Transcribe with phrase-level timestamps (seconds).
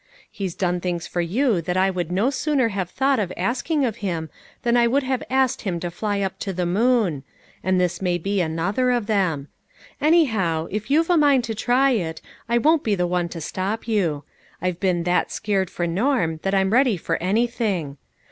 [0.31, 3.97] He's done things for you that I would no sooner have thought of asking of
[3.97, 4.31] him
[4.63, 7.23] than I would have asked him to fly up to the moon;
[7.63, 9.49] and this may be another of them.
[10.01, 12.19] Anyhow, if you've a mind to try it,
[12.49, 14.23] I won't be the one to stop you.
[14.59, 17.97] I've been that scared for Norm, that I'm ready for any thing.